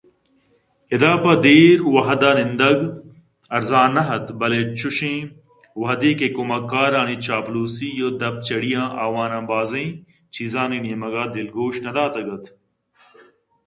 [0.95, 2.79] ادا پہ دیر وہدءَ نندگ
[3.57, 5.19] ارزان نہ اَت بلئے چوشیں
[5.79, 9.87] وہدے کہ کمکارانی چاپلوسی ءُدپ جڑیاں آوان بازیں
[10.35, 12.43] چیزانی نیمگءَ دلگوش نہ داتگ اَت